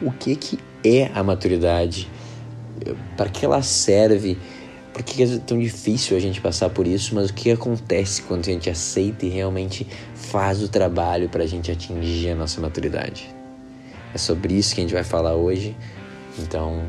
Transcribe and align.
o 0.00 0.10
que, 0.10 0.36
que 0.36 0.58
é 0.84 1.10
a 1.14 1.22
maturidade, 1.22 2.08
para 3.16 3.28
que 3.28 3.44
ela 3.44 3.62
serve, 3.62 4.38
por 4.92 5.02
que 5.02 5.22
é 5.22 5.38
tão 5.38 5.58
difícil 5.58 6.16
a 6.16 6.20
gente 6.20 6.40
passar 6.40 6.70
por 6.70 6.86
isso, 6.86 7.14
mas 7.14 7.30
o 7.30 7.34
que 7.34 7.50
acontece 7.50 8.22
quando 8.22 8.40
a 8.40 8.52
gente 8.52 8.70
aceita 8.70 9.26
e 9.26 9.28
realmente 9.28 9.86
faz 10.14 10.62
o 10.62 10.68
trabalho 10.68 11.28
para 11.28 11.44
a 11.44 11.46
gente 11.46 11.70
atingir 11.70 12.30
a 12.30 12.34
nossa 12.34 12.60
maturidade. 12.60 13.28
É 14.14 14.18
sobre 14.18 14.54
isso 14.54 14.74
que 14.74 14.80
a 14.80 14.84
gente 14.84 14.94
vai 14.94 15.04
falar 15.04 15.34
hoje, 15.34 15.76
então 16.38 16.82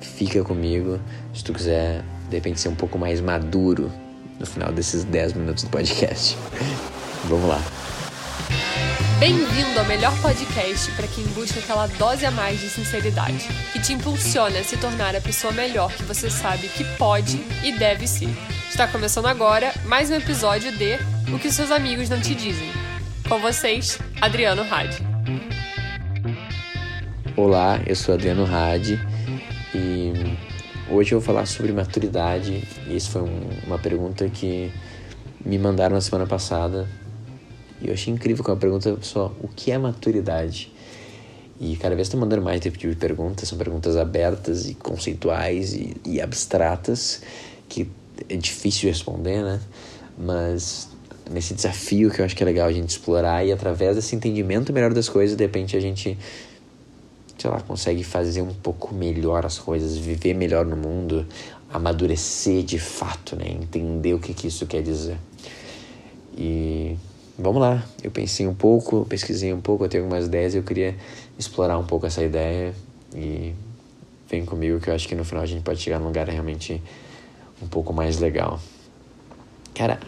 fica 0.00 0.42
comigo 0.42 1.00
se 1.32 1.44
tu 1.44 1.52
quiser 1.52 2.02
de 2.28 2.36
repente 2.36 2.60
ser 2.60 2.68
um 2.68 2.74
pouco 2.74 2.98
mais 2.98 3.20
maduro 3.20 3.90
no 4.38 4.46
final 4.46 4.72
desses 4.72 5.04
10 5.04 5.34
minutos 5.34 5.64
do 5.64 5.70
podcast. 5.70 6.36
Vamos 7.28 7.48
lá. 7.48 7.95
Bem-vindo 9.18 9.78
ao 9.78 9.86
melhor 9.86 10.12
podcast 10.20 10.92
para 10.92 11.08
quem 11.08 11.24
busca 11.28 11.58
aquela 11.58 11.86
dose 11.86 12.26
a 12.26 12.30
mais 12.30 12.60
de 12.60 12.68
sinceridade, 12.68 13.48
que 13.72 13.80
te 13.80 13.94
impulsiona 13.94 14.58
a 14.58 14.62
se 14.62 14.76
tornar 14.76 15.16
a 15.16 15.22
pessoa 15.22 15.54
melhor 15.54 15.90
que 15.90 16.02
você 16.02 16.28
sabe 16.28 16.68
que 16.68 16.84
pode 16.98 17.38
e 17.64 17.72
deve 17.78 18.06
ser. 18.06 18.28
Está 18.68 18.86
começando 18.86 19.24
agora 19.24 19.72
mais 19.86 20.10
um 20.10 20.16
episódio 20.16 20.70
de 20.70 20.98
O 21.34 21.38
que 21.38 21.50
seus 21.50 21.70
amigos 21.70 22.10
não 22.10 22.20
te 22.20 22.34
dizem. 22.34 22.70
Com 23.26 23.38
vocês, 23.38 23.98
Adriano 24.20 24.62
Hadi. 24.70 24.98
Olá, 27.34 27.80
eu 27.86 27.96
sou 27.96 28.14
Adriano 28.14 28.44
Hadi 28.44 29.00
e 29.74 30.12
hoje 30.90 31.14
eu 31.14 31.20
vou 31.20 31.26
falar 31.26 31.46
sobre 31.46 31.72
maturidade. 31.72 32.68
Isso 32.86 33.12
foi 33.12 33.22
um, 33.22 33.48
uma 33.66 33.78
pergunta 33.78 34.28
que 34.28 34.70
me 35.42 35.56
mandaram 35.58 35.94
na 35.94 36.02
semana 36.02 36.26
passada 36.26 36.86
e 37.80 37.88
eu 37.88 37.94
achei 37.94 38.12
incrível 38.12 38.44
com 38.44 38.52
a 38.52 38.56
pergunta 38.56 38.96
só, 39.02 39.32
o 39.40 39.48
que 39.48 39.70
é 39.70 39.78
maturidade? 39.78 40.72
E 41.58 41.76
cada 41.76 41.94
vez 41.94 42.08
estou 42.08 42.20
mandando 42.20 42.42
mais 42.42 42.60
tipo 42.60 42.76
de 42.76 42.94
perguntas, 42.96 43.48
são 43.48 43.56
perguntas 43.56 43.96
abertas 43.96 44.68
e 44.68 44.74
conceituais 44.74 45.72
e, 45.72 45.96
e 46.04 46.20
abstratas, 46.20 47.22
que 47.68 47.88
é 48.28 48.36
difícil 48.36 48.88
responder, 48.88 49.42
né? 49.42 49.60
Mas 50.18 50.88
nesse 51.30 51.54
desafio 51.54 52.10
que 52.10 52.20
eu 52.20 52.24
acho 52.24 52.36
que 52.36 52.42
é 52.42 52.46
legal 52.46 52.68
a 52.68 52.72
gente 52.72 52.90
explorar 52.90 53.44
e 53.44 53.52
através 53.52 53.96
desse 53.96 54.14
entendimento 54.14 54.72
melhor 54.72 54.92
das 54.92 55.08
coisas, 55.08 55.36
de 55.36 55.44
repente 55.44 55.76
a 55.76 55.80
gente, 55.80 56.16
sei 57.38 57.50
lá, 57.50 57.60
consegue 57.60 58.04
fazer 58.04 58.42
um 58.42 58.54
pouco 58.54 58.94
melhor 58.94 59.44
as 59.44 59.58
coisas, 59.58 59.96
viver 59.96 60.34
melhor 60.34 60.64
no 60.66 60.76
mundo, 60.76 61.26
amadurecer 61.72 62.62
de 62.62 62.78
fato, 62.78 63.34
né? 63.34 63.46
Entender 63.48 64.14
o 64.14 64.18
que, 64.18 64.34
que 64.34 64.48
isso 64.48 64.66
quer 64.66 64.82
dizer. 64.82 65.16
E 66.36 66.96
vamos 67.38 67.60
lá. 67.60 67.84
Eu 68.02 68.10
pensei 68.10 68.46
um 68.46 68.54
pouco, 68.54 69.04
pesquisei 69.04 69.52
um 69.52 69.60
pouco, 69.60 69.84
eu 69.84 69.88
tenho 69.88 70.04
algumas 70.04 70.26
ideias 70.26 70.54
e 70.54 70.58
eu 70.58 70.62
queria 70.62 70.96
explorar 71.38 71.78
um 71.78 71.84
pouco 71.84 72.06
essa 72.06 72.22
ideia 72.22 72.74
e 73.14 73.54
vem 74.28 74.44
comigo 74.44 74.80
que 74.80 74.90
eu 74.90 74.94
acho 74.94 75.06
que 75.06 75.14
no 75.14 75.24
final 75.24 75.42
a 75.42 75.46
gente 75.46 75.62
pode 75.62 75.80
chegar 75.80 75.98
num 75.98 76.06
lugar 76.06 76.28
realmente 76.28 76.82
um 77.62 77.66
pouco 77.66 77.92
mais 77.92 78.18
legal. 78.18 78.60
Cara, 79.74 80.00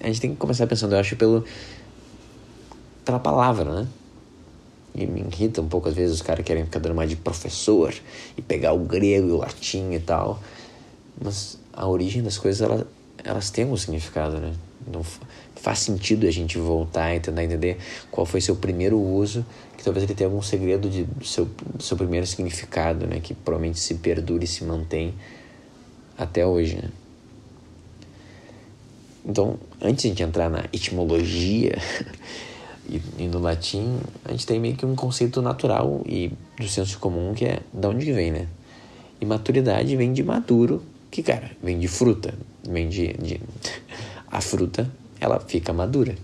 a 0.00 0.06
gente 0.06 0.20
tem 0.20 0.30
que 0.30 0.36
começar 0.36 0.66
pensando, 0.66 0.94
eu 0.94 1.00
acho, 1.00 1.16
pelo 1.16 1.44
pela 3.04 3.18
palavra, 3.18 3.82
né? 3.82 3.88
E 4.94 5.06
me 5.06 5.20
irrita 5.20 5.60
um 5.60 5.68
pouco 5.68 5.88
às 5.88 5.94
vezes 5.94 6.14
os 6.14 6.22
caras 6.22 6.44
querem 6.44 6.64
ficar 6.64 6.78
dando 6.78 6.94
mais 6.94 7.10
de 7.10 7.16
professor 7.16 7.92
e 8.36 8.40
pegar 8.40 8.72
o 8.72 8.78
grego 8.78 9.28
e 9.28 9.32
o 9.32 9.36
latim 9.36 9.92
e 9.92 10.00
tal. 10.00 10.40
Mas 11.20 11.58
a 11.72 11.86
origem 11.86 12.22
das 12.22 12.38
coisas, 12.38 12.62
ela, 12.62 12.86
elas 13.22 13.50
têm 13.50 13.66
um 13.66 13.76
significado, 13.76 14.38
né? 14.38 14.54
Não 14.86 15.02
faz 15.56 15.78
sentido 15.78 16.26
a 16.26 16.30
gente 16.30 16.58
voltar 16.58 17.14
e 17.14 17.20
tentar 17.20 17.42
entender 17.42 17.78
qual 18.10 18.26
foi 18.26 18.40
seu 18.40 18.54
primeiro 18.56 19.00
uso, 19.00 19.44
que 19.76 19.84
talvez 19.84 20.04
ele 20.04 20.14
tenha 20.14 20.28
algum 20.28 20.42
segredo 20.42 20.90
de, 20.90 21.04
do, 21.04 21.24
seu, 21.24 21.48
seu 21.80 21.96
primeiro 21.96 22.26
significado, 22.26 23.06
né? 23.06 23.20
Que 23.20 23.34
provavelmente 23.34 23.78
se 23.80 23.94
perdura 23.94 24.44
e 24.44 24.46
se 24.46 24.64
mantém 24.64 25.14
até 26.18 26.46
hoje, 26.46 26.76
né? 26.76 26.90
Então, 29.24 29.58
antes 29.80 30.14
de 30.14 30.22
entrar 30.22 30.50
na 30.50 30.64
etimologia 30.70 31.78
e, 32.86 33.00
e, 33.18 33.26
no 33.26 33.38
latim, 33.38 33.98
a 34.22 34.32
gente 34.32 34.46
tem 34.46 34.60
meio 34.60 34.76
que 34.76 34.84
um 34.84 34.94
conceito 34.94 35.40
natural 35.40 36.02
e 36.04 36.30
do 36.58 36.68
senso 36.68 36.98
comum 36.98 37.32
que 37.32 37.46
é 37.46 37.60
de 37.72 37.86
onde 37.86 38.12
vem, 38.12 38.30
né? 38.30 38.46
E 39.18 39.24
maturidade 39.24 39.96
vem 39.96 40.12
de 40.12 40.22
maduro, 40.22 40.82
que, 41.10 41.22
cara, 41.22 41.50
vem 41.62 41.78
de 41.78 41.88
fruta, 41.88 42.34
vem 42.68 42.88
de, 42.88 43.14
de 43.14 43.40
a 44.34 44.40
fruta 44.40 44.90
ela 45.20 45.38
fica 45.38 45.72
madura. 45.72 46.16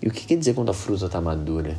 E 0.00 0.06
o 0.06 0.10
que 0.12 0.24
quer 0.24 0.36
dizer 0.36 0.54
quando 0.54 0.70
a 0.70 0.72
fruta 0.72 1.06
está 1.06 1.20
madura? 1.20 1.76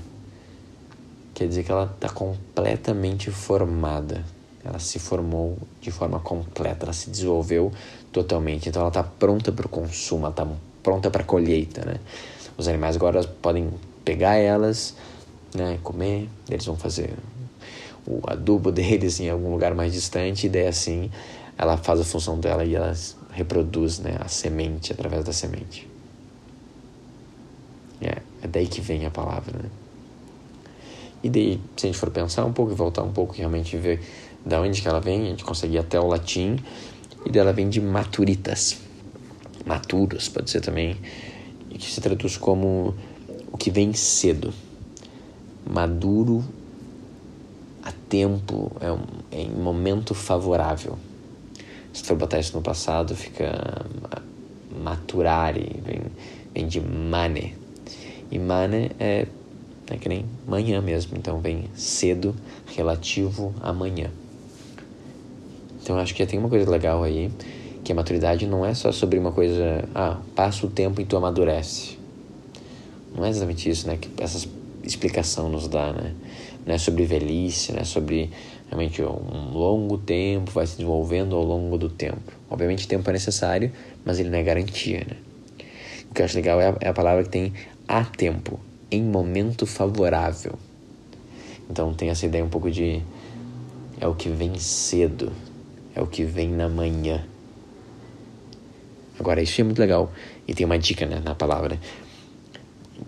Quer 1.34 1.48
dizer 1.48 1.64
que 1.64 1.72
ela 1.72 1.86
está 1.86 2.10
completamente 2.10 3.32
formada. 3.32 4.22
Ela 4.66 4.80
se 4.80 5.00
formou 5.00 5.58
de 5.80 5.92
forma 5.92 6.20
completa, 6.20 6.86
ela 6.86 6.94
se 6.94 7.10
desenvolveu 7.10 7.72
totalmente. 8.12 8.68
Então 8.68 8.82
ela 8.82 8.90
está 8.90 9.02
pronta 9.02 9.50
para 9.50 9.66
o 9.66 9.70
consumo, 9.70 10.26
ela 10.26 10.32
está 10.32 10.46
pronta 10.84 11.10
para 11.10 11.22
a 11.22 11.26
colheita, 11.26 11.86
né? 11.86 12.00
Os 12.58 12.68
animais 12.68 12.98
agora 12.98 13.24
podem 13.42 13.70
pegar 14.04 14.36
elas, 14.36 14.96
né, 15.54 15.80
comer, 15.84 16.30
eles 16.50 16.66
vão 16.66 16.76
fazer 16.76 17.14
o 18.06 18.20
adubo 18.28 18.72
deles 18.74 19.22
em 19.22 19.30
algum 19.30 19.52
lugar 19.52 19.74
mais 19.74 19.94
distante 19.94 20.48
e 20.48 20.50
daí 20.50 20.68
assim 20.68 21.10
ela 21.58 21.78
faz 21.78 22.02
a 22.02 22.04
função 22.04 22.40
dela 22.40 22.64
e 22.66 22.76
ela 22.76 22.94
reproduz, 23.36 24.00
né, 24.00 24.16
a 24.20 24.28
semente 24.30 24.94
através 24.94 25.26
da 25.26 25.34
semente. 25.34 25.88
É, 28.02 28.22
é 28.42 28.48
daí 28.48 28.66
que 28.66 28.80
vem 28.80 29.06
a 29.06 29.12
palavra, 29.12 29.60
né? 29.62 29.70
E 31.22 31.30
daí, 31.30 31.60
se 31.76 31.86
a 31.86 31.90
gente 31.90 32.00
for 32.00 32.10
pensar 32.12 32.46
um 32.46 32.54
pouco 32.54 32.72
e 32.72 32.76
voltar 32.76 33.04
um 33.04 33.12
pouco 33.12 33.36
e 33.36 33.40
realmente 33.40 33.76
ver 33.78 34.02
da 34.46 34.62
onde 34.62 34.82
que 34.82 34.88
ela 34.88 35.02
vem, 35.02 35.24
a 35.24 35.26
gente 35.26 35.44
consegue 35.44 35.76
ir 35.76 35.80
até 35.80 36.00
o 36.00 36.08
latim, 36.08 36.58
e 37.26 37.32
dela 37.32 37.52
vem 37.52 37.68
de 37.68 37.82
maturitas. 37.82 38.78
Maturos, 39.66 40.30
pode 40.30 40.50
ser 40.52 40.62
também, 40.62 40.96
e 41.72 41.78
que 41.78 41.92
se 41.92 42.00
traduz 42.00 42.38
como 42.38 42.94
o 43.52 43.58
que 43.58 43.72
vem 43.72 43.94
cedo. 43.94 44.54
Maduro 45.68 46.46
a 47.84 47.92
tempo, 48.08 48.72
é, 48.80 48.92
um, 48.92 49.02
é 49.32 49.42
em 49.42 49.52
momento 49.52 50.14
favorável. 50.14 50.98
Se 51.96 52.04
for 52.04 52.18
botar 52.18 52.40
isso 52.40 52.54
no 52.54 52.62
passado, 52.62 53.16
fica 53.16 53.86
maturare, 54.84 55.80
vem, 55.82 56.02
vem 56.54 56.68
de 56.68 56.82
mane, 56.82 57.56
e 58.30 58.38
mane 58.38 58.92
é, 59.00 59.26
é 59.90 59.98
que 59.98 60.10
nem 60.10 60.26
manhã 60.46 60.82
mesmo, 60.82 61.18
então 61.18 61.40
vem 61.40 61.70
cedo, 61.74 62.36
relativo 62.76 63.56
a 63.62 63.72
manhã. 63.72 64.12
Então 65.82 65.98
acho 65.98 66.14
que 66.14 66.26
tem 66.26 66.38
uma 66.38 66.50
coisa 66.50 66.70
legal 66.70 67.02
aí, 67.02 67.32
que 67.82 67.94
a 67.94 67.96
maturidade 67.96 68.46
não 68.46 68.66
é 68.66 68.74
só 68.74 68.92
sobre 68.92 69.18
uma 69.18 69.32
coisa, 69.32 69.88
ah, 69.96 70.18
passa 70.36 70.66
o 70.66 70.70
tempo 70.70 71.00
e 71.00 71.06
tu 71.06 71.16
amadurece. 71.16 71.98
Não 73.16 73.24
é 73.24 73.30
exatamente 73.30 73.70
isso, 73.70 73.88
né, 73.88 73.96
que 73.96 74.10
essa 74.22 74.46
explicação 74.84 75.48
nos 75.48 75.70
dá, 75.70 75.94
né? 75.94 76.14
Não 76.66 76.76
é 76.76 76.78
sobre 76.78 77.06
velhice, 77.06 77.72
não 77.72 77.80
é 77.80 77.86
sobre 77.86 78.32
realmente 78.76 79.02
um 79.02 79.52
longo 79.52 79.98
tempo, 79.98 80.52
vai 80.52 80.68
se 80.68 80.74
desenvolvendo 80.74 81.36
ao 81.36 81.44
longo 81.44 81.78
do 81.78 81.90
tempo. 81.90 82.34
Obviamente 82.50 82.88
tempo 82.88 83.10
é 83.10 83.14
necessário, 83.14 83.72
mas 84.04 84.20
ele 84.20 84.30
não 84.30 84.38
é 84.38 84.44
garantia, 84.44 85.00
né? 85.00 85.18
O 86.10 86.14
que 86.14 86.22
eu 86.22 86.26
acho 86.26 86.36
legal 86.36 86.60
é 86.60 86.70
a, 86.70 86.78
é 86.82 86.88
a 86.90 86.94
palavra 86.94 87.24
que 87.24 87.30
tem 87.30 87.54
a 87.88 88.04
tempo, 88.04 88.60
em 88.92 89.02
momento 89.02 89.66
favorável. 89.66 90.60
Então 91.70 91.94
tem 91.94 92.10
essa 92.10 92.26
ideia 92.26 92.44
um 92.44 92.50
pouco 92.50 92.70
de 92.70 93.02
é 94.00 94.08
o 94.08 94.14
que 94.14 94.30
vem 94.30 94.60
cedo, 94.60 95.32
é 95.96 96.02
o 96.02 96.08
que 96.08 96.26
vem 96.26 96.50
na 96.50 96.68
manhã. 96.68 97.26
Agora, 99.18 99.42
isso 99.42 99.62
é 99.62 99.64
muito 99.64 99.80
legal 99.80 100.12
e 100.46 100.54
tem 100.54 100.66
uma 100.66 100.78
dica 100.78 101.06
né, 101.06 101.22
na 101.24 101.34
palavra. 101.34 101.80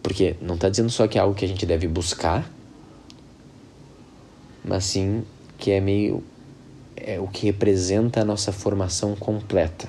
Porque 0.01 0.37
não 0.41 0.55
está 0.55 0.69
dizendo 0.69 0.89
só 0.89 1.07
que 1.07 1.17
é 1.17 1.21
algo 1.21 1.35
que 1.35 1.43
a 1.43 1.47
gente 1.47 1.65
deve 1.65 1.87
buscar, 1.87 2.49
mas 4.63 4.85
sim 4.85 5.23
que 5.57 5.71
é 5.71 5.79
meio 5.79 6.23
é 6.95 7.19
o 7.19 7.27
que 7.27 7.45
representa 7.45 8.21
a 8.21 8.25
nossa 8.25 8.51
formação 8.51 9.15
completa. 9.15 9.87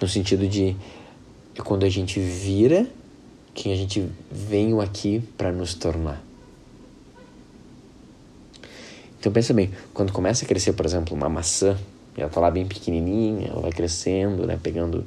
No 0.00 0.08
sentido 0.08 0.48
de 0.48 0.74
quando 1.62 1.84
a 1.84 1.88
gente 1.88 2.18
vira 2.18 2.86
quem 3.52 3.72
a 3.72 3.76
gente 3.76 4.08
veio 4.30 4.80
aqui 4.80 5.22
para 5.36 5.52
nos 5.52 5.74
tornar. 5.74 6.22
Então 9.18 9.30
pensa 9.30 9.52
bem, 9.52 9.70
quando 9.92 10.12
começa 10.12 10.44
a 10.44 10.48
crescer, 10.48 10.72
por 10.72 10.86
exemplo, 10.86 11.14
uma 11.14 11.28
maçã, 11.28 11.76
ela 12.16 12.28
está 12.28 12.40
lá 12.40 12.50
bem 12.50 12.66
pequenininha, 12.66 13.48
ela 13.48 13.60
vai 13.60 13.70
crescendo, 13.70 14.46
né, 14.46 14.58
pegando 14.62 15.04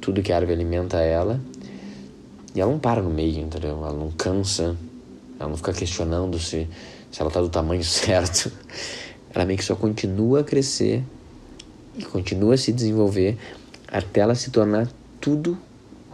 tudo 0.00 0.22
que 0.22 0.32
a 0.32 0.36
árvore 0.36 0.52
alimenta 0.52 0.98
ela, 0.98 1.40
e 2.54 2.60
ela 2.60 2.70
não 2.70 2.78
para 2.78 3.00
no 3.00 3.08
meio, 3.08 3.40
entendeu? 3.40 3.78
Ela 3.78 3.94
não 3.94 4.10
cansa, 4.10 4.76
ela 5.42 5.50
não 5.50 5.56
fica 5.56 5.72
questionando 5.72 6.38
se, 6.38 6.68
se 7.10 7.20
ela 7.20 7.28
está 7.28 7.40
do 7.40 7.48
tamanho 7.48 7.82
certo. 7.84 8.52
Ela 9.34 9.44
meio 9.44 9.58
que 9.58 9.64
só 9.64 9.74
continua 9.74 10.40
a 10.40 10.44
crescer 10.44 11.02
e 11.96 12.04
continua 12.04 12.54
a 12.54 12.56
se 12.56 12.72
desenvolver 12.72 13.36
até 13.88 14.20
ela 14.20 14.34
se 14.34 14.50
tornar 14.50 14.88
tudo 15.20 15.58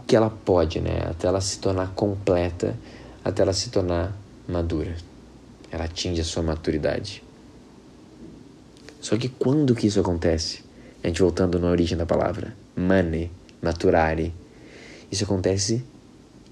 que 0.07 0.15
ela 0.15 0.29
pode, 0.29 0.81
né? 0.81 1.03
Até 1.09 1.27
ela 1.27 1.39
se 1.39 1.59
tornar 1.59 1.93
completa, 1.93 2.75
até 3.23 3.43
ela 3.43 3.53
se 3.53 3.69
tornar 3.69 4.17
madura. 4.47 4.95
ela 5.71 5.83
atinge 5.83 6.19
a 6.19 6.23
sua 6.23 6.41
maturidade. 6.41 7.23
Só 8.99 9.15
que 9.15 9.29
quando 9.29 9.75
que 9.75 9.87
isso 9.87 9.99
acontece? 9.99 10.63
A 11.03 11.07
gente 11.07 11.21
voltando 11.21 11.59
na 11.59 11.69
origem 11.69 11.97
da 11.97 12.05
palavra, 12.05 12.55
mane, 12.75 13.31
maturare. 13.61 14.33
Isso 15.11 15.23
acontece 15.23 15.83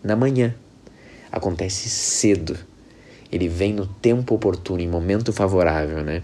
na 0.04 0.16
manhã. 0.16 0.54
Acontece 1.32 1.90
cedo. 1.90 2.58
Ele 3.32 3.48
vem 3.48 3.74
no 3.74 3.86
tempo 3.86 4.36
oportuno, 4.36 4.82
em 4.82 4.88
momento 4.88 5.34
favorável, 5.34 6.04
né? 6.04 6.24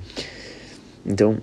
Então, 1.06 1.38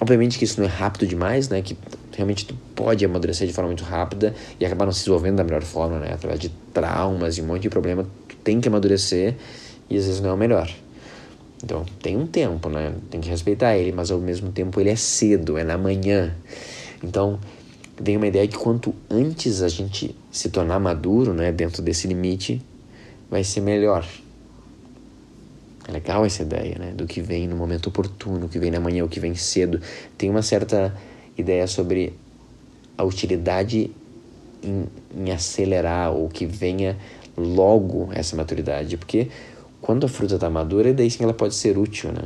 obviamente 0.00 0.38
que 0.38 0.44
isso 0.44 0.60
não 0.60 0.68
é 0.68 0.70
rápido 0.70 1.06
demais, 1.06 1.48
né? 1.48 1.60
Que 1.60 1.76
realmente 2.12 2.46
tu 2.46 2.54
pode 2.74 3.04
amadurecer 3.04 3.46
de 3.46 3.52
forma 3.52 3.68
muito 3.68 3.84
rápida 3.84 4.34
e 4.60 4.64
acabar 4.64 4.84
não 4.84 4.92
se 4.92 5.00
desenvolvendo 5.00 5.36
da 5.36 5.44
melhor 5.44 5.62
forma, 5.62 5.98
né? 5.98 6.12
Através 6.12 6.40
de 6.40 6.50
traumas 6.72 7.36
e 7.36 7.42
um 7.42 7.46
monte 7.46 7.62
de 7.62 7.70
problema, 7.70 8.06
tu 8.28 8.36
tem 8.36 8.60
que 8.60 8.68
amadurecer 8.68 9.34
e 9.90 9.96
às 9.96 10.06
vezes 10.06 10.20
não 10.20 10.30
é 10.30 10.32
o 10.32 10.36
melhor. 10.36 10.70
Então, 11.64 11.84
tem 12.02 12.16
um 12.16 12.26
tempo, 12.26 12.68
né? 12.68 12.92
Tem 13.10 13.20
que 13.20 13.28
respeitar 13.28 13.76
ele, 13.76 13.90
mas 13.90 14.10
ao 14.10 14.18
mesmo 14.18 14.52
tempo 14.52 14.80
ele 14.80 14.90
é 14.90 14.96
cedo, 14.96 15.58
é 15.58 15.64
na 15.64 15.76
manhã. 15.76 16.34
Então, 17.02 17.40
tem 18.02 18.16
uma 18.16 18.26
ideia 18.26 18.46
que 18.46 18.56
quanto 18.56 18.94
antes 19.10 19.62
a 19.62 19.68
gente 19.68 20.14
se 20.30 20.50
tornar 20.50 20.78
maduro, 20.78 21.32
né, 21.32 21.50
dentro 21.50 21.82
desse 21.82 22.06
limite, 22.06 22.62
vai 23.36 23.44
ser 23.44 23.60
melhor. 23.60 24.02
É 25.86 25.92
legal 25.92 26.24
essa 26.24 26.42
ideia, 26.42 26.78
né? 26.78 26.92
Do 26.92 27.06
que 27.06 27.20
vem 27.20 27.46
no 27.46 27.54
momento 27.54 27.88
oportuno, 27.88 28.46
o 28.46 28.48
que 28.48 28.58
vem 28.58 28.70
na 28.70 28.80
manhã, 28.80 29.04
o 29.04 29.08
que 29.10 29.20
vem 29.20 29.34
cedo. 29.34 29.78
Tem 30.16 30.30
uma 30.30 30.40
certa 30.40 30.96
ideia 31.36 31.66
sobre 31.66 32.14
a 32.96 33.04
utilidade 33.04 33.90
em, 34.62 34.86
em 35.14 35.30
acelerar 35.30 36.12
ou 36.12 36.30
que 36.30 36.46
venha 36.46 36.96
logo 37.36 38.08
essa 38.14 38.34
maturidade, 38.34 38.96
porque 38.96 39.28
quando 39.82 40.06
a 40.06 40.08
fruta 40.08 40.36
está 40.36 40.48
madura, 40.48 40.94
daí 40.94 41.10
sim 41.10 41.22
ela 41.22 41.34
pode 41.34 41.54
ser 41.54 41.76
útil, 41.76 42.12
né? 42.12 42.22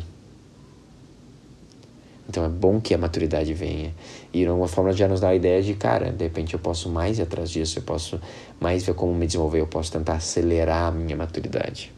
Então 2.30 2.44
é 2.44 2.48
bom 2.48 2.80
que 2.80 2.94
a 2.94 2.98
maturidade 2.98 3.52
venha. 3.52 3.92
E 4.32 4.46
alguma 4.46 4.68
forma 4.68 4.92
já 4.92 5.08
nos 5.08 5.20
dá 5.20 5.30
a 5.30 5.34
ideia 5.34 5.60
de, 5.60 5.74
cara, 5.74 6.12
de 6.12 6.22
repente 6.22 6.54
eu 6.54 6.60
posso 6.60 6.88
mais 6.88 7.18
ir 7.18 7.22
atrás 7.22 7.50
disso, 7.50 7.80
eu 7.80 7.82
posso 7.82 8.20
mais 8.60 8.84
ver 8.84 8.94
como 8.94 9.12
me 9.12 9.26
desenvolver, 9.26 9.58
eu 9.60 9.66
posso 9.66 9.90
tentar 9.90 10.14
acelerar 10.14 10.86
a 10.86 10.90
minha 10.92 11.16
maturidade. 11.16 11.92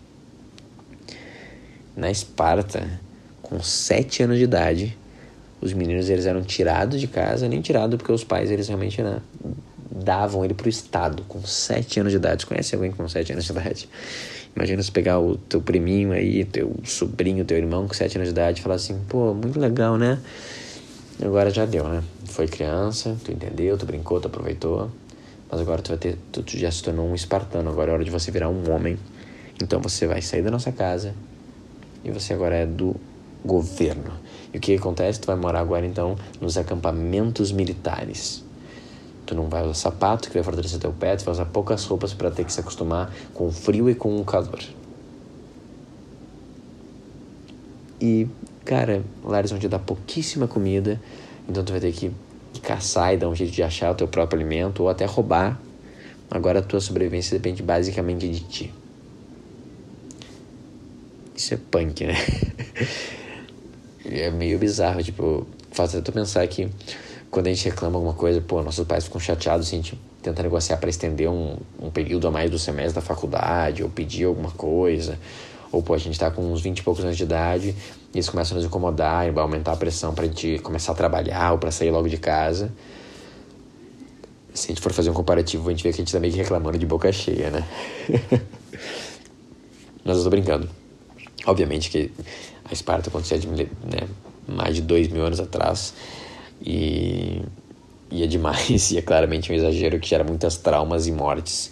Na 1.94 2.10
Esparta, 2.10 2.98
com 3.42 3.62
sete 3.62 4.22
anos 4.22 4.38
de 4.38 4.44
idade, 4.44 4.96
os 5.60 5.74
meninos 5.74 6.08
eles 6.08 6.24
eram 6.24 6.42
tirados 6.42 6.98
de 6.98 7.06
casa, 7.06 7.46
nem 7.46 7.60
tirados 7.60 7.98
porque 7.98 8.10
os 8.10 8.24
pais 8.24 8.50
eles 8.50 8.68
realmente 8.68 9.02
né, 9.02 9.20
davam 10.02 10.42
ele 10.42 10.54
para 10.54 10.64
o 10.64 10.70
Estado, 10.70 11.22
com 11.28 11.42
sete 11.42 12.00
anos 12.00 12.10
de 12.10 12.16
idade. 12.16 12.42
Você 12.42 12.48
conhece 12.48 12.74
alguém 12.74 12.90
com 12.90 13.06
sete 13.06 13.32
anos 13.32 13.44
de 13.44 13.52
idade? 13.52 13.86
Imagina 14.54 14.82
se 14.82 14.92
pegar 14.92 15.18
o 15.18 15.36
teu 15.36 15.62
priminho 15.62 16.12
aí, 16.12 16.44
teu 16.44 16.74
sobrinho, 16.84 17.44
teu 17.44 17.56
irmão 17.56 17.88
com 17.88 17.94
sete 17.94 18.16
anos 18.16 18.28
de 18.28 18.32
idade 18.32 18.60
e 18.60 18.62
falar 18.62 18.74
assim, 18.74 19.00
pô, 19.08 19.32
muito 19.32 19.58
legal, 19.58 19.96
né? 19.96 20.18
Agora 21.22 21.50
já 21.50 21.64
deu, 21.64 21.88
né? 21.88 22.02
Foi 22.26 22.46
criança, 22.46 23.16
tu 23.24 23.32
entendeu, 23.32 23.78
tu 23.78 23.86
brincou, 23.86 24.20
tu 24.20 24.26
aproveitou, 24.26 24.90
mas 25.50 25.60
agora 25.60 25.80
tu 25.80 25.88
vai 25.88 25.98
ter, 25.98 26.18
tu, 26.30 26.42
tu 26.42 26.58
já 26.58 26.70
se 26.70 26.82
tornou 26.82 27.08
um 27.08 27.14
espartano, 27.14 27.70
agora 27.70 27.90
é 27.90 27.94
hora 27.94 28.04
de 28.04 28.10
você 28.10 28.30
virar 28.30 28.50
um 28.50 28.70
homem. 28.70 28.98
Então 29.62 29.80
você 29.80 30.06
vai 30.06 30.20
sair 30.20 30.42
da 30.42 30.50
nossa 30.50 30.70
casa 30.70 31.14
e 32.04 32.10
você 32.10 32.34
agora 32.34 32.56
é 32.56 32.66
do 32.66 32.96
governo. 33.44 34.12
E 34.52 34.58
o 34.58 34.60
que 34.60 34.74
acontece? 34.74 35.20
Tu 35.20 35.26
vai 35.26 35.36
morar 35.36 35.60
agora 35.60 35.86
então 35.86 36.16
nos 36.40 36.58
acampamentos 36.58 37.52
militares. 37.52 38.44
Tu 39.32 39.36
não 39.36 39.48
vai 39.48 39.62
usar 39.62 39.72
sapato 39.72 40.28
que 40.28 40.34
vai 40.34 40.42
fortalecer 40.42 40.78
teu 40.78 40.92
pé, 40.92 41.16
tu 41.16 41.24
vai 41.24 41.32
usar 41.32 41.46
poucas 41.46 41.82
roupas 41.86 42.12
para 42.12 42.30
ter 42.30 42.44
que 42.44 42.52
se 42.52 42.60
acostumar 42.60 43.10
com 43.32 43.46
o 43.46 43.50
frio 43.50 43.88
e 43.88 43.94
com 43.94 44.20
o 44.20 44.24
calor. 44.26 44.60
E, 47.98 48.28
cara, 48.62 49.02
lá 49.24 49.38
eles 49.38 49.50
vão 49.50 49.58
te 49.58 49.68
dar 49.68 49.78
pouquíssima 49.78 50.46
comida, 50.46 51.00
então 51.48 51.64
tu 51.64 51.72
vai 51.72 51.80
ter 51.80 51.92
que 51.92 52.12
caçar 52.62 53.14
e 53.14 53.16
dar 53.16 53.30
um 53.30 53.34
jeito 53.34 53.54
de 53.54 53.62
achar 53.62 53.92
o 53.92 53.94
teu 53.94 54.06
próprio 54.06 54.38
alimento 54.38 54.82
ou 54.82 54.90
até 54.90 55.06
roubar. 55.06 55.58
Agora 56.30 56.58
a 56.58 56.62
tua 56.62 56.80
sobrevivência 56.82 57.38
depende 57.38 57.62
basicamente 57.62 58.28
de 58.28 58.40
ti. 58.40 58.74
Isso 61.34 61.54
é 61.54 61.56
punk, 61.56 62.04
né? 62.04 62.16
é 64.04 64.30
meio 64.30 64.58
bizarro, 64.58 65.02
tipo, 65.02 65.46
faz 65.70 65.94
até 65.94 66.02
tu 66.02 66.12
pensar 66.12 66.46
que 66.48 66.68
quando 67.32 67.46
a 67.46 67.50
gente 67.50 67.64
reclama 67.64 67.96
alguma 67.96 68.12
coisa, 68.12 68.42
pô, 68.42 68.62
nossos 68.62 68.86
pais 68.86 69.04
ficam 69.04 69.18
chateados 69.18 69.66
se 69.66 69.74
a 69.74 69.78
gente 69.78 69.98
tenta 70.20 70.42
negociar 70.42 70.76
para 70.76 70.90
estender 70.90 71.30
um, 71.30 71.56
um 71.80 71.90
período 71.90 72.28
a 72.28 72.30
mais 72.30 72.50
do 72.50 72.58
semestre 72.58 72.94
da 72.94 73.00
faculdade, 73.00 73.82
ou 73.82 73.88
pedir 73.88 74.24
alguma 74.24 74.50
coisa, 74.50 75.18
ou 75.72 75.82
pô, 75.82 75.94
a 75.94 75.98
gente 75.98 76.18
tá 76.18 76.30
com 76.30 76.52
uns 76.52 76.60
20 76.60 76.80
e 76.80 76.82
poucos 76.82 77.02
anos 77.02 77.16
de 77.16 77.22
idade 77.22 77.74
e 78.12 78.18
eles 78.18 78.28
começam 78.28 78.54
a 78.54 78.60
nos 78.60 78.66
incomodar 78.66 79.26
e 79.26 79.30
vai 79.30 79.42
aumentar 79.42 79.72
a 79.72 79.76
pressão 79.76 80.14
pra 80.14 80.26
gente 80.26 80.58
começar 80.58 80.92
a 80.92 80.94
trabalhar 80.94 81.52
ou 81.52 81.58
para 81.58 81.70
sair 81.70 81.90
logo 81.90 82.06
de 82.06 82.18
casa. 82.18 82.70
Se 84.52 84.66
a 84.66 84.68
gente 84.74 84.82
for 84.82 84.92
fazer 84.92 85.08
um 85.08 85.14
comparativo, 85.14 85.66
a 85.66 85.72
gente 85.72 85.82
vê 85.82 85.88
que 85.88 86.02
a 86.02 86.04
gente 86.04 86.12
tá 86.12 86.20
meio 86.20 86.34
que 86.34 86.38
reclamando 86.38 86.76
de 86.76 86.84
boca 86.84 87.10
cheia, 87.10 87.50
né? 87.50 87.66
Mas 90.04 90.18
eu 90.18 90.24
tô 90.24 90.28
brincando. 90.28 90.68
Obviamente 91.46 91.88
que 91.88 92.12
a 92.62 92.74
Esparta 92.74 93.08
acontecia 93.08 93.38
de 93.38 93.46
né, 93.46 93.66
mais 94.46 94.74
de 94.74 94.82
dois 94.82 95.08
mil 95.08 95.24
anos 95.24 95.40
atrás 95.40 95.94
e, 96.64 97.42
e 98.10 98.22
é 98.22 98.26
demais 98.26 98.90
e 98.92 98.98
é 98.98 99.02
claramente 99.02 99.50
um 99.50 99.54
exagero 99.54 99.98
que 99.98 100.08
gera 100.08 100.24
muitas 100.24 100.56
traumas 100.56 101.06
e 101.06 101.12
mortes 101.12 101.70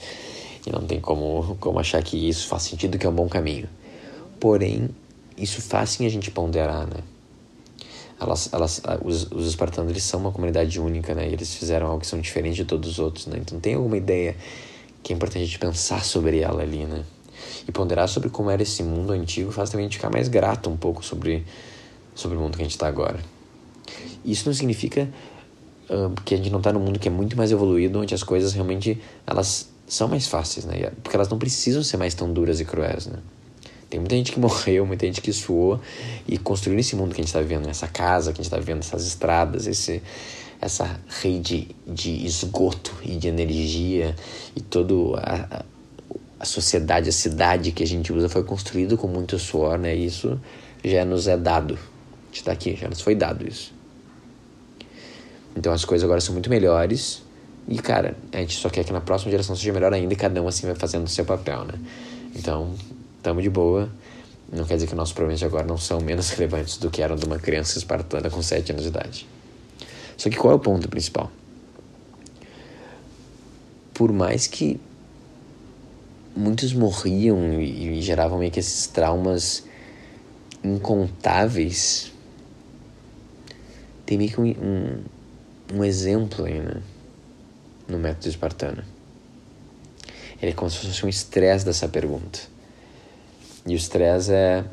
e 0.66 0.70
não 0.70 0.82
tem 0.82 1.00
como, 1.00 1.56
como 1.58 1.78
achar 1.78 2.02
que 2.02 2.28
isso 2.28 2.46
faz 2.46 2.64
sentido 2.64 2.98
que 2.98 3.06
é 3.06 3.08
um 3.08 3.14
bom 3.14 3.28
caminho. 3.28 3.68
Porém, 4.38 4.88
isso 5.36 5.60
faz 5.60 5.90
sim 5.90 6.06
a 6.06 6.08
gente 6.08 6.30
ponderar, 6.30 6.86
né? 6.86 7.02
Elas, 8.20 8.52
elas, 8.52 8.82
os, 9.02 9.30
os 9.32 9.46
espartanos 9.46 9.90
eles 9.90 10.02
são 10.02 10.20
uma 10.20 10.30
comunidade 10.30 10.78
única, 10.78 11.14
né? 11.14 11.28
E 11.28 11.32
eles 11.32 11.54
fizeram 11.54 11.86
algo 11.86 12.00
que 12.00 12.06
são 12.06 12.20
diferente 12.20 12.56
de 12.56 12.64
todos 12.66 12.90
os 12.90 12.98
outros, 12.98 13.26
né? 13.26 13.38
Então 13.40 13.58
tem 13.58 13.74
alguma 13.74 13.96
ideia 13.96 14.36
que 15.02 15.12
é 15.12 15.16
importante 15.16 15.42
a 15.42 15.46
gente 15.46 15.58
pensar 15.58 16.04
sobre 16.04 16.40
ela 16.40 16.62
ali, 16.62 16.84
né? 16.84 17.02
E 17.66 17.72
ponderar 17.72 18.08
sobre 18.08 18.28
como 18.28 18.50
era 18.50 18.62
esse 18.62 18.82
mundo 18.82 19.12
antigo 19.12 19.50
faz 19.50 19.70
também 19.70 19.86
a 19.86 19.88
gente 19.88 19.96
ficar 19.96 20.10
mais 20.10 20.28
grato 20.28 20.68
um 20.68 20.76
pouco 20.76 21.02
sobre, 21.02 21.46
sobre 22.14 22.36
o 22.36 22.40
mundo 22.40 22.56
que 22.56 22.62
a 22.62 22.64
gente 22.64 22.72
está 22.72 22.86
agora. 22.86 23.18
Isso 24.24 24.46
não 24.46 24.54
significa 24.54 25.08
uh, 25.88 26.12
que 26.24 26.34
a 26.34 26.36
gente 26.36 26.50
não 26.50 26.58
está 26.58 26.72
num 26.72 26.80
mundo 26.80 26.98
que 26.98 27.08
é 27.08 27.10
muito 27.10 27.36
mais 27.36 27.50
evoluído, 27.50 28.00
onde 28.00 28.14
as 28.14 28.22
coisas 28.22 28.52
realmente 28.52 29.00
elas 29.26 29.68
são 29.86 30.06
mais 30.06 30.26
fáceis, 30.26 30.64
né? 30.64 30.92
Porque 31.02 31.16
elas 31.16 31.28
não 31.28 31.38
precisam 31.38 31.82
ser 31.82 31.96
mais 31.96 32.14
tão 32.14 32.32
duras 32.32 32.60
e 32.60 32.64
cruéis, 32.64 33.06
né? 33.06 33.18
Tem 33.88 33.98
muita 33.98 34.14
gente 34.14 34.30
que 34.30 34.38
morreu, 34.40 34.86
muita 34.86 35.04
gente 35.04 35.20
que 35.20 35.32
suou 35.32 35.80
e 36.26 36.38
construiu 36.38 36.78
esse 36.78 36.94
mundo 36.94 37.12
que 37.12 37.20
a 37.20 37.24
gente 37.24 37.28
está 37.28 37.40
vivendo, 37.40 37.68
essa 37.68 37.88
casa 37.88 38.32
que 38.32 38.40
a 38.40 38.42
gente 38.42 38.46
está 38.46 38.56
vivendo, 38.56 38.78
essas 38.78 39.04
estradas, 39.04 39.66
esse, 39.66 40.00
essa 40.60 41.00
rede 41.20 41.68
de 41.86 42.24
esgoto 42.24 42.94
e 43.02 43.16
de 43.16 43.26
energia 43.26 44.14
e 44.54 44.60
toda 44.60 44.94
a, 45.20 45.64
a 46.38 46.44
sociedade, 46.44 47.08
a 47.08 47.12
cidade 47.12 47.72
que 47.72 47.82
a 47.82 47.86
gente 47.86 48.12
usa 48.12 48.28
foi 48.28 48.44
construído 48.44 48.96
com 48.96 49.08
muito 49.08 49.38
suor, 49.40 49.76
né? 49.76 49.94
Isso 49.94 50.40
já 50.84 51.04
nos 51.04 51.26
é 51.26 51.36
dado. 51.36 51.74
A 51.74 52.26
gente 52.26 52.36
está 52.36 52.52
aqui, 52.52 52.76
já 52.76 52.88
nos 52.88 53.00
foi 53.00 53.16
dado 53.16 53.46
isso. 53.46 53.79
Então 55.56 55.72
as 55.72 55.84
coisas 55.84 56.04
agora 56.04 56.20
são 56.20 56.32
muito 56.32 56.48
melhores. 56.48 57.22
E, 57.68 57.78
cara, 57.78 58.16
a 58.32 58.38
gente 58.38 58.56
só 58.56 58.68
quer 58.68 58.84
que 58.84 58.92
na 58.92 59.00
próxima 59.00 59.30
geração 59.30 59.54
seja 59.54 59.72
melhor 59.72 59.92
ainda 59.92 60.12
e 60.12 60.16
cada 60.16 60.42
um 60.42 60.48
assim 60.48 60.66
vai 60.66 60.74
fazendo 60.74 61.06
o 61.06 61.08
seu 61.08 61.24
papel, 61.24 61.64
né? 61.64 61.74
Então, 62.34 62.74
tamo 63.22 63.40
de 63.40 63.50
boa. 63.50 63.88
Não 64.52 64.64
quer 64.64 64.74
dizer 64.74 64.88
que 64.88 64.94
nossos 64.94 65.14
problemas 65.14 65.38
de 65.38 65.44
agora 65.44 65.64
não 65.64 65.78
são 65.78 66.00
menos 66.00 66.30
relevantes 66.34 66.78
do 66.78 66.90
que 66.90 67.02
eram 67.02 67.16
de 67.16 67.24
uma 67.24 67.38
criança 67.38 67.78
espartana 67.78 68.28
com 68.28 68.42
7 68.42 68.72
anos 68.72 68.82
de 68.82 68.88
idade. 68.88 69.28
Só 70.16 70.28
que 70.28 70.36
qual 70.36 70.52
é 70.52 70.56
o 70.56 70.58
ponto 70.58 70.88
principal? 70.88 71.30
Por 73.94 74.12
mais 74.12 74.46
que 74.46 74.80
muitos 76.34 76.72
morriam 76.72 77.60
e, 77.60 78.00
geravam 78.00 78.38
meio 78.38 78.50
que 78.50 78.60
esses 78.60 78.86
traumas 78.86 79.64
incontáveis, 80.64 82.10
tem 84.04 84.18
meio 84.18 84.30
que 84.30 84.40
um 84.40 85.02
um 85.72 85.84
exemplo 85.84 86.44
aí, 86.44 86.60
né? 86.60 86.82
No 87.88 87.98
método 87.98 88.28
espartano. 88.28 88.82
Ele 90.40 90.52
é 90.52 90.54
como 90.54 90.70
se 90.70 90.78
fosse 90.78 91.04
um 91.04 91.08
estresse 91.08 91.64
dessa 91.64 91.88
pergunta. 91.88 92.40
E 93.66 93.74
o 93.74 93.76
estresse 93.76 94.32
é: 94.32 94.64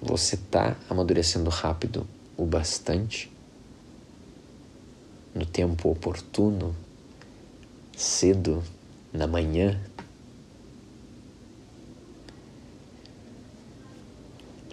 você 0.00 0.36
tá 0.36 0.76
amadurecendo 0.88 1.50
rápido 1.50 2.06
o 2.36 2.44
bastante? 2.44 3.30
No 5.34 5.46
tempo 5.46 5.90
oportuno? 5.90 6.74
Cedo? 7.96 8.62
Na 9.12 9.26
manhã? 9.26 9.80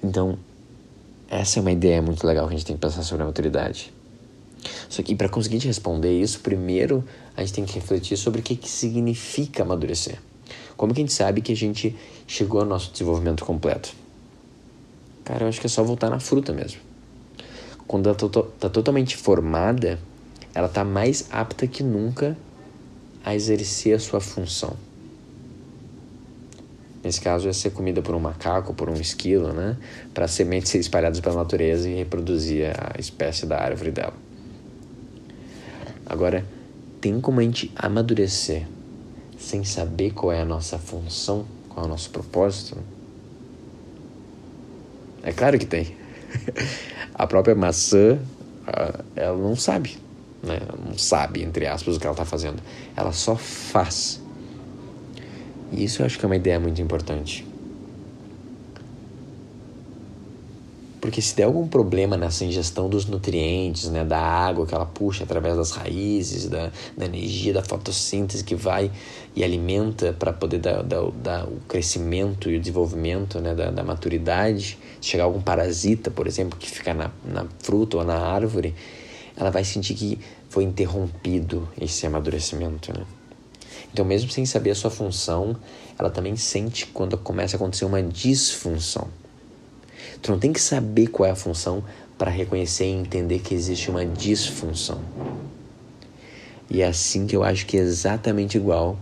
Então, 0.03 0.37
essa 1.29 1.59
é 1.59 1.61
uma 1.61 1.71
ideia 1.71 2.01
muito 2.01 2.25
legal 2.25 2.47
que 2.47 2.53
a 2.53 2.57
gente 2.57 2.65
tem 2.65 2.75
que 2.75 2.81
pensar 2.81 3.03
sobre 3.03 3.23
a 3.23 3.25
maturidade. 3.25 3.96
Só 4.89 5.01
que 5.01 5.15
para 5.15 5.29
conseguir 5.29 5.59
te 5.59 5.67
responder 5.67 6.19
isso, 6.19 6.39
primeiro 6.39 7.03
a 7.35 7.41
gente 7.41 7.53
tem 7.53 7.65
que 7.65 7.75
refletir 7.75 8.17
sobre 8.17 8.41
o 8.41 8.43
que, 8.43 8.55
que 8.55 8.69
significa 8.69 9.63
amadurecer. 9.63 10.19
Como 10.75 10.93
que 10.93 11.01
a 11.01 11.03
gente 11.03 11.13
sabe 11.13 11.41
que 11.41 11.51
a 11.51 11.55
gente 11.55 11.95
chegou 12.25 12.61
ao 12.61 12.65
nosso 12.65 12.91
desenvolvimento 12.91 13.43
completo? 13.43 13.93
Cara, 15.23 15.43
eu 15.43 15.49
acho 15.49 15.59
que 15.59 15.67
é 15.67 15.69
só 15.69 15.83
voltar 15.83 16.09
na 16.09 16.19
fruta 16.19 16.53
mesmo. 16.53 16.79
Quando 17.87 18.07
ela 18.07 18.15
tá, 18.15 18.27
tá 18.59 18.69
totalmente 18.69 19.17
formada, 19.17 19.99
ela 20.53 20.69
tá 20.69 20.83
mais 20.83 21.27
apta 21.31 21.67
que 21.67 21.83
nunca 21.83 22.37
a 23.23 23.35
exercer 23.35 23.95
a 23.95 23.99
sua 23.99 24.21
função. 24.21 24.75
Nesse 27.03 27.21
caso, 27.21 27.47
é 27.47 27.53
ser 27.53 27.71
comida 27.71 28.01
por 28.01 28.15
um 28.15 28.19
macaco, 28.19 28.73
por 28.73 28.89
um 28.89 28.95
esquilo, 28.95 29.53
né? 29.53 29.77
Para 30.13 30.27
sementes 30.27 30.71
ser 30.71 30.79
espalhadas 30.79 31.19
pela 31.19 31.35
natureza 31.35 31.89
e 31.89 31.95
reproduzir 31.95 32.73
a 32.77 32.99
espécie 32.99 33.45
da 33.45 33.57
árvore 33.57 33.91
dela. 33.91 34.13
Agora, 36.09 36.45
tem 37.01 37.19
como 37.19 37.39
a 37.39 37.43
gente 37.43 37.71
amadurecer 37.75 38.65
sem 39.37 39.63
saber 39.63 40.11
qual 40.11 40.31
é 40.31 40.41
a 40.41 40.45
nossa 40.45 40.79
função, 40.79 41.45
qual 41.69 41.85
é 41.85 41.87
o 41.87 41.89
nosso 41.89 42.09
propósito? 42.09 42.77
É 45.21 45.33
claro 45.33 45.59
que 45.59 45.65
tem. 45.65 45.95
a 47.13 47.27
própria 47.27 47.53
maçã, 47.53 48.17
ela 49.15 49.37
não 49.37 49.55
sabe, 49.55 49.97
né? 50.41 50.59
Não 50.85 50.97
sabe, 50.97 51.43
entre 51.43 51.67
aspas, 51.67 51.97
o 51.97 51.99
que 51.99 52.05
ela 52.05 52.13
está 52.13 52.25
fazendo. 52.25 52.61
Ela 52.95 53.11
só 53.11 53.35
faz. 53.35 54.21
E 55.71 55.83
isso 55.83 56.01
eu 56.01 56.05
acho 56.05 56.17
que 56.17 56.25
é 56.25 56.27
uma 56.27 56.35
ideia 56.37 56.59
muito 56.59 56.81
importante. 56.81 57.45
Porque 61.07 61.21
se 61.21 61.33
der 61.37 61.45
algum 61.45 61.65
problema 61.65 62.17
nessa 62.17 62.43
ingestão 62.43 62.89
dos 62.89 63.05
nutrientes, 63.05 63.89
né, 63.89 64.03
da 64.03 64.19
água 64.19 64.65
que 64.65 64.75
ela 64.75 64.85
puxa 64.85 65.23
através 65.23 65.55
das 65.55 65.71
raízes, 65.71 66.49
da, 66.49 66.69
da 66.97 67.05
energia 67.05 67.53
da 67.53 67.63
fotossíntese 67.63 68.43
que 68.43 68.55
vai 68.55 68.91
e 69.33 69.41
alimenta 69.41 70.11
para 70.11 70.33
poder 70.33 70.57
dar, 70.57 70.83
dar, 70.83 71.09
dar, 71.11 71.45
o 71.45 71.61
crescimento 71.65 72.51
e 72.51 72.57
o 72.57 72.59
desenvolvimento 72.59 73.39
né, 73.39 73.55
da, 73.55 73.71
da 73.71 73.85
maturidade, 73.85 74.77
se 74.99 75.07
chegar 75.07 75.23
algum 75.23 75.39
parasita, 75.39 76.11
por 76.11 76.27
exemplo, 76.27 76.59
que 76.59 76.69
fica 76.69 76.93
na, 76.93 77.09
na 77.23 77.45
fruta 77.59 77.95
ou 77.95 78.03
na 78.03 78.17
árvore, 78.17 78.75
ela 79.37 79.49
vai 79.49 79.63
sentir 79.63 79.93
que 79.93 80.19
foi 80.49 80.65
interrompido 80.65 81.69
esse 81.79 82.05
amadurecimento. 82.05 82.91
Né? 82.91 83.05
Então, 83.93 84.03
mesmo 84.03 84.29
sem 84.29 84.45
saber 84.45 84.71
a 84.71 84.75
sua 84.75 84.91
função, 84.91 85.55
ela 85.97 86.09
também 86.09 86.35
sente 86.35 86.85
quando 86.87 87.17
começa 87.17 87.55
a 87.55 87.57
acontecer 87.57 87.85
uma 87.85 88.03
disfunção. 88.03 89.07
Tu 90.21 90.31
não 90.31 90.39
tem 90.39 90.51
que 90.51 90.59
saber 90.59 91.07
qual 91.07 91.27
é 91.27 91.31
a 91.31 91.35
função 91.35 91.83
para 92.17 92.31
reconhecer 92.31 92.85
e 92.85 92.91
entender 92.91 93.39
que 93.39 93.53
existe 93.53 93.89
uma 93.89 94.05
disfunção. 94.05 95.01
E 96.69 96.81
é 96.81 96.87
assim 96.87 97.27
que 97.27 97.35
eu 97.35 97.43
acho 97.43 97.65
que 97.65 97.77
é 97.77 97.79
exatamente 97.79 98.57
igual 98.57 98.97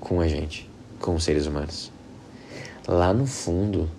com 0.00 0.20
a 0.20 0.28
gente, 0.28 0.68
com 1.00 1.14
os 1.14 1.24
seres 1.24 1.46
humanos. 1.46 1.90
Lá 2.86 3.12
no 3.12 3.26
fundo, 3.26 3.90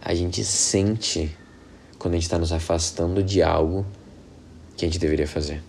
a 0.00 0.14
gente 0.14 0.44
sente 0.44 1.36
quando 1.98 2.14
a 2.14 2.16
gente 2.16 2.24
está 2.24 2.38
nos 2.38 2.52
afastando 2.52 3.22
de 3.22 3.42
algo 3.42 3.84
que 4.76 4.84
a 4.84 4.88
gente 4.88 4.98
deveria 4.98 5.26
fazer. 5.26 5.62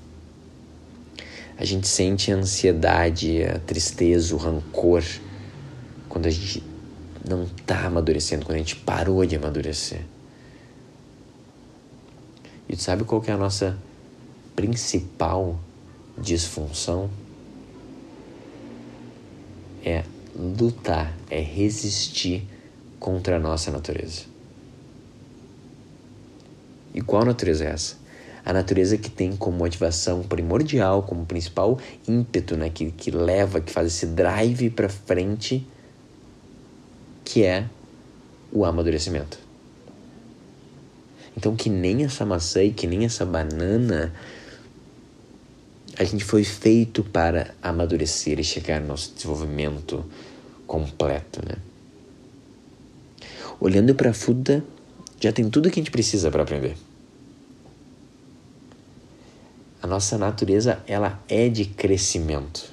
A 1.58 1.66
gente 1.66 1.88
sente 1.88 2.32
a 2.32 2.36
ansiedade, 2.36 3.44
a 3.44 3.60
tristeza, 3.60 4.34
o 4.34 4.38
rancor 4.38 5.04
quando 6.08 6.26
a 6.26 6.30
gente 6.30 6.64
não 7.28 7.44
está 7.44 7.86
amadurecendo, 7.86 8.46
quando 8.46 8.56
a 8.56 8.60
gente 8.60 8.76
parou 8.76 9.26
de 9.26 9.36
amadurecer. 9.36 10.02
E 12.68 12.76
tu 12.76 12.82
sabe 12.82 13.04
qual 13.04 13.22
que 13.22 13.30
é 13.30 13.34
a 13.34 13.38
nossa 13.38 13.78
principal 14.56 15.60
disfunção? 16.18 17.10
É 19.84 20.04
lutar, 20.36 21.16
é 21.30 21.40
resistir 21.40 22.48
contra 23.00 23.38
a 23.38 23.40
nossa 23.40 23.72
natureza. 23.72 24.24
E 26.94 27.02
qual 27.02 27.26
natureza 27.26 27.66
é 27.66 27.72
essa? 27.72 27.96
A 28.44 28.54
natureza 28.54 28.98
que 28.98 29.10
tem 29.10 29.36
como 29.36 29.58
motivação 29.58 30.24
primordial, 30.24 31.04
como 31.04 31.26
principal 31.26 31.80
ímpeto, 32.08 32.58
né, 32.58 32.70
que, 32.70 32.92
que 32.92 33.12
leva, 33.12 33.62
que 33.62 33.72
faz 33.72 33.88
esse 33.88 34.08
drive 34.08 34.70
para 34.72 34.90
frente 34.90 35.68
que 37.32 37.46
é 37.46 37.66
o 38.52 38.66
amadurecimento. 38.66 39.40
Então, 41.38 41.56
que 41.56 41.70
nem 41.70 42.04
essa 42.04 42.26
maçã 42.26 42.62
e 42.62 42.74
que 42.74 42.86
nem 42.86 43.06
essa 43.06 43.26
banana, 43.26 44.14
a 45.98 46.04
gente 46.04 46.26
foi 46.26 46.44
feito 46.44 47.06
para 47.06 47.56
amadurecer 47.62 48.38
e 48.38 48.44
chegar 48.44 48.82
no 48.82 48.88
nosso 48.88 49.14
desenvolvimento 49.16 50.04
completo, 50.68 51.42
né? 51.48 51.56
Olhando 53.62 53.96
para 53.96 54.10
a 54.10 54.14
fruta, 54.14 54.62
já 55.18 55.32
tem 55.32 55.50
tudo 55.50 55.70
que 55.72 55.80
a 55.80 55.82
gente 55.82 55.92
precisa 55.92 56.30
para 56.30 56.44
aprender. 56.44 56.76
A 59.82 59.88
nossa 59.88 60.18
natureza, 60.18 60.84
ela 60.86 61.24
é 61.30 61.48
de 61.48 61.64
crescimento. 61.64 62.70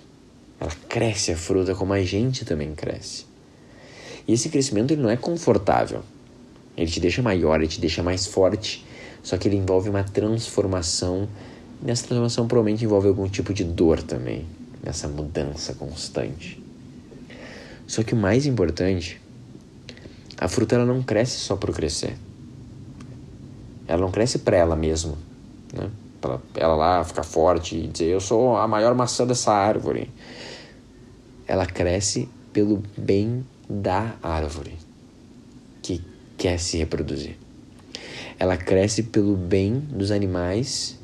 Ela 0.59 0.73
cresce 0.88 1.31
a 1.31 1.37
fruta 1.37 1.77
como 1.77 1.93
a 1.93 2.03
gente 2.03 2.45
também 2.45 2.75
cresce. 2.75 3.28
E 4.29 4.35
esse 4.35 4.51
crescimento 4.51 4.91
ele 4.91 5.01
não 5.01 5.09
é 5.09 5.17
confortável. 5.17 6.03
Ele 6.77 6.91
te 6.91 7.01
deixa 7.01 7.23
maior, 7.23 7.59
ele 7.59 7.67
te 7.67 7.81
deixa 7.81 8.03
mais 8.03 8.27
forte, 8.27 8.87
só 9.23 9.39
que 9.39 9.49
ele 9.49 9.57
envolve 9.57 9.89
uma 9.89 10.05
transformação. 10.05 11.27
E 11.83 11.87
nessa 11.87 12.07
transformação 12.07 12.47
provavelmente 12.47 12.85
envolve 12.85 13.09
algum 13.09 13.27
tipo 13.27 13.55
de 13.55 13.65
dor 13.65 14.03
também, 14.03 14.47
nessa 14.85 15.09
mudança 15.09 15.73
constante. 15.73 16.63
Só 17.87 18.03
que 18.03 18.13
o 18.13 18.17
mais 18.17 18.45
importante, 18.45 19.19
a 20.37 20.47
fruta 20.47 20.75
ela 20.75 20.85
não 20.85 21.03
cresce 21.03 21.39
só 21.39 21.57
para 21.57 21.73
crescer. 21.73 22.15
Ela 23.87 24.03
não 24.03 24.11
cresce 24.11 24.41
para 24.41 24.59
ela 24.59 24.77
mesma, 24.77 25.15
né? 25.73 25.91
Para 26.21 26.39
ela 26.55 26.75
lá 26.75 27.03
ficar 27.03 27.23
forte 27.23 27.77
e 27.77 27.87
dizer 27.87 28.07
eu 28.07 28.21
sou 28.21 28.57
a 28.57 28.69
maior 28.69 28.95
maçã 28.95 29.27
dessa 29.27 29.53
árvore. 29.53 30.11
Ela 31.47 31.65
cresce 31.65 32.29
pelo 32.53 32.83
bem 32.95 33.43
da 33.69 34.17
árvore 34.23 34.75
que 35.83 36.03
quer 36.37 36.59
se 36.59 36.79
reproduzir. 36.79 37.37
Ela 38.39 38.57
cresce 38.57 39.03
pelo 39.03 39.37
bem 39.37 39.79
dos 39.79 40.11
animais 40.11 40.99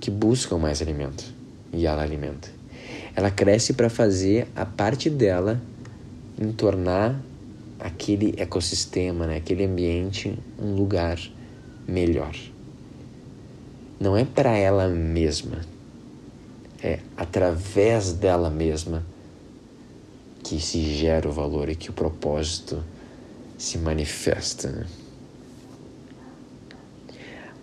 que 0.00 0.10
buscam 0.10 0.58
mais 0.58 0.82
alimento 0.82 1.24
e 1.72 1.86
ela 1.86 2.02
alimenta. 2.02 2.48
Ela 3.14 3.30
cresce 3.30 3.72
para 3.72 3.88
fazer 3.88 4.48
a 4.54 4.66
parte 4.66 5.08
dela 5.08 5.60
em 6.38 6.52
tornar 6.52 7.20
aquele 7.78 8.34
ecossistema, 8.36 9.26
né, 9.26 9.36
aquele 9.36 9.64
ambiente 9.64 10.38
um 10.58 10.74
lugar 10.74 11.18
melhor. 11.86 12.34
Não 13.98 14.16
é 14.16 14.24
para 14.24 14.56
ela 14.56 14.88
mesma, 14.88 15.60
é 16.82 17.00
através 17.16 18.12
dela 18.12 18.50
mesma 18.50 19.04
que 20.50 20.60
se 20.60 20.82
gera 20.96 21.28
o 21.28 21.32
valor 21.32 21.68
e 21.68 21.76
que 21.76 21.90
o 21.90 21.92
propósito 21.92 22.82
se 23.56 23.78
manifesta. 23.78 24.68
Né? 24.68 24.84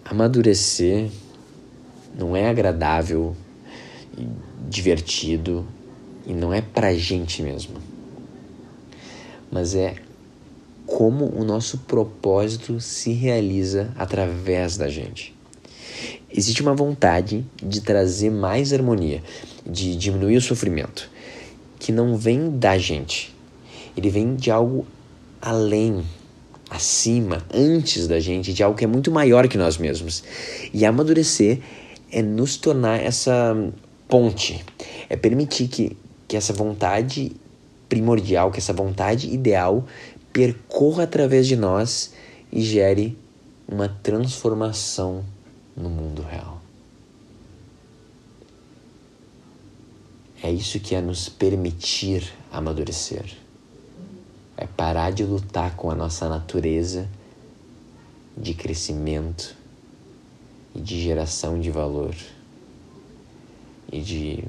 Amadurecer 0.05 1.09
não 2.17 2.33
é 2.33 2.47
agradável, 2.47 3.35
divertido 4.69 5.67
e 6.25 6.33
não 6.33 6.53
é 6.53 6.61
pra 6.61 6.93
gente 6.93 7.43
mesmo, 7.43 7.75
mas 9.51 9.75
é 9.75 9.95
como 10.85 11.25
o 11.25 11.43
nosso 11.43 11.79
propósito 11.79 12.79
se 12.79 13.11
realiza 13.11 13.91
através 13.97 14.77
da 14.77 14.87
gente. 14.87 15.35
Existe 16.33 16.61
uma 16.61 16.73
vontade 16.73 17.45
de 17.61 17.81
trazer 17.81 18.29
mais 18.29 18.71
harmonia, 18.71 19.21
de 19.65 19.93
diminuir 19.97 20.37
o 20.37 20.41
sofrimento, 20.41 21.16
que 21.79 21.91
não 21.91 22.15
vem 22.15 22.49
da 22.57 22.77
gente. 22.77 23.35
Ele 23.95 24.09
vem 24.09 24.35
de 24.35 24.51
algo 24.51 24.85
além, 25.41 26.03
acima, 26.69 27.43
antes 27.53 28.07
da 28.07 28.19
gente, 28.19 28.53
de 28.53 28.63
algo 28.63 28.77
que 28.77 28.83
é 28.83 28.87
muito 28.87 29.11
maior 29.11 29.47
que 29.47 29.57
nós 29.57 29.77
mesmos. 29.77 30.23
E 30.73 30.85
amadurecer 30.85 31.59
é 32.11 32.21
nos 32.21 32.57
tornar 32.57 33.01
essa 33.01 33.55
ponte, 34.07 34.63
é 35.09 35.15
permitir 35.15 35.67
que, 35.67 35.97
que 36.27 36.37
essa 36.37 36.53
vontade 36.53 37.31
primordial, 37.89 38.51
que 38.51 38.59
essa 38.59 38.73
vontade 38.73 39.29
ideal 39.33 39.85
percorra 40.31 41.03
através 41.03 41.47
de 41.47 41.55
nós 41.55 42.13
e 42.51 42.61
gere 42.61 43.17
uma 43.67 43.89
transformação 43.89 45.23
no 45.75 45.89
mundo 45.89 46.21
real. 46.21 46.56
É 50.47 50.51
isso 50.51 50.79
que 50.79 50.95
é 50.95 51.01
nos 51.01 51.27
permitir 51.27 52.33
amadurecer. 52.49 53.35
É 54.55 54.65
parar 54.65 55.11
de 55.11 55.25
lutar 55.25 55.75
com 55.75 55.91
a 55.91 55.95
nossa 55.95 56.29
natureza 56.29 57.05
de 58.37 58.53
crescimento 58.53 59.57
e 60.73 60.79
de 60.79 61.01
geração 61.01 61.59
de 61.59 61.69
valor 61.69 62.15
e 63.91 63.99
de 63.99 64.45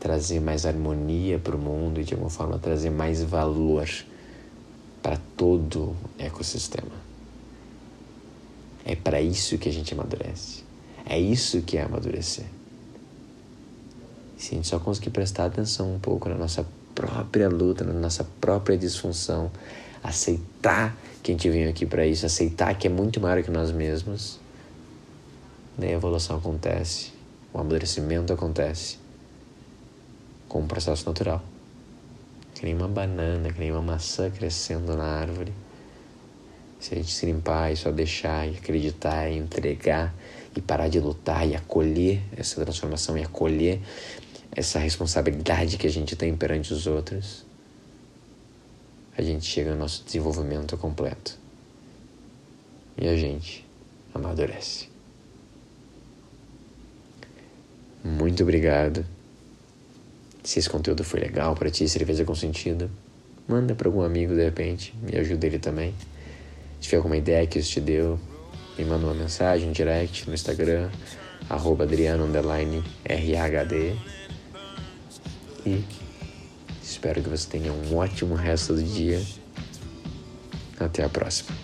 trazer 0.00 0.40
mais 0.40 0.66
harmonia 0.66 1.38
para 1.38 1.54
o 1.54 1.58
mundo 1.58 2.00
e 2.00 2.04
de 2.04 2.14
alguma 2.14 2.28
forma 2.28 2.58
trazer 2.58 2.90
mais 2.90 3.22
valor 3.22 3.88
para 5.00 5.20
todo 5.36 5.90
o 5.90 5.96
ecossistema. 6.18 6.96
É 8.84 8.96
para 8.96 9.20
isso 9.20 9.56
que 9.56 9.68
a 9.68 9.72
gente 9.72 9.94
amadurece. 9.94 10.64
É 11.06 11.16
isso 11.16 11.62
que 11.62 11.78
é 11.78 11.82
amadurecer. 11.82 12.46
Se 14.42 14.54
a 14.54 14.56
gente 14.56 14.66
só 14.66 14.80
conseguir 14.80 15.10
prestar 15.10 15.44
atenção 15.44 15.94
um 15.94 16.00
pouco 16.00 16.28
na 16.28 16.34
nossa 16.34 16.66
própria 16.96 17.48
luta, 17.48 17.84
na 17.84 17.92
nossa 17.92 18.24
própria 18.40 18.76
disfunção, 18.76 19.48
aceitar 20.02 20.96
que 21.22 21.30
a 21.30 21.34
gente 21.34 21.48
veio 21.48 21.70
aqui 21.70 21.86
para 21.86 22.04
isso, 22.04 22.26
aceitar 22.26 22.76
que 22.76 22.88
é 22.88 22.90
muito 22.90 23.20
maior 23.20 23.40
que 23.44 23.52
nós 23.52 23.70
mesmos, 23.70 24.40
daí 25.78 25.90
a 25.90 25.92
evolução 25.92 26.38
acontece, 26.38 27.12
o 27.52 27.60
amadurecimento 27.60 28.32
acontece 28.32 28.98
com 30.48 30.58
um 30.58 30.66
processo 30.66 31.06
natural. 31.06 31.40
Que 32.52 32.64
nem 32.64 32.74
uma 32.74 32.88
banana, 32.88 33.48
que 33.48 33.60
nem 33.60 33.70
uma 33.70 33.80
maçã 33.80 34.28
crescendo 34.28 34.96
na 34.96 35.04
árvore. 35.04 35.52
Se 36.80 36.94
a 36.94 36.96
gente 36.96 37.12
se 37.12 37.26
limpar 37.26 37.72
e 37.72 37.76
só 37.76 37.92
deixar 37.92 38.48
e 38.48 38.56
acreditar 38.56 39.28
e 39.28 39.38
entregar 39.38 40.12
e 40.54 40.60
parar 40.60 40.88
de 40.88 41.00
lutar 41.00 41.48
e 41.48 41.54
acolher 41.54 42.20
essa 42.36 42.60
transformação 42.60 43.16
e 43.16 43.22
acolher 43.22 43.80
essa 44.54 44.78
responsabilidade 44.78 45.78
que 45.78 45.86
a 45.86 45.90
gente 45.90 46.14
tem 46.14 46.36
perante 46.36 46.72
os 46.72 46.86
outros, 46.86 47.44
a 49.16 49.22
gente 49.22 49.46
chega 49.46 49.72
ao 49.72 49.76
nosso 49.76 50.04
desenvolvimento 50.04 50.76
completo. 50.76 51.38
E 52.98 53.08
a 53.08 53.16
gente 53.16 53.66
amadurece. 54.14 54.88
Muito 58.04 58.42
obrigado. 58.42 59.06
Se 60.44 60.58
esse 60.58 60.68
conteúdo 60.68 61.02
foi 61.02 61.20
legal 61.20 61.54
para 61.54 61.70
ti, 61.70 61.88
se 61.88 61.96
ele 61.96 62.04
fez 62.04 62.20
algum 62.20 62.34
sentido, 62.34 62.90
manda 63.48 63.74
para 63.74 63.88
algum 63.88 64.02
amigo 64.02 64.34
de 64.34 64.44
repente, 64.44 64.94
me 65.00 65.16
ajuda 65.16 65.46
ele 65.46 65.58
também. 65.58 65.94
Se 66.80 66.88
tiver 66.88 66.96
alguma 66.96 67.16
ideia 67.16 67.46
que 67.46 67.58
isso 67.58 67.70
te 67.70 67.80
deu, 67.80 68.18
me 68.76 68.84
manda 68.84 69.06
uma 69.06 69.14
mensagem, 69.14 69.72
direct 69.72 70.28
no 70.28 70.34
Instagram, 70.34 70.90
arroba. 71.48 71.86
E 75.64 75.84
espero 76.82 77.22
que 77.22 77.28
você 77.28 77.48
tenha 77.48 77.72
um 77.72 77.96
ótimo 77.96 78.34
resto 78.34 78.74
do 78.74 78.82
dia. 78.82 79.22
Até 80.78 81.04
a 81.04 81.08
próxima. 81.08 81.56